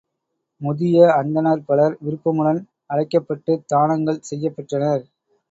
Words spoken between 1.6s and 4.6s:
பலர் விருப்பமுடன் அழைக்கப்பட்டுத் தானங்கள் செய்யப்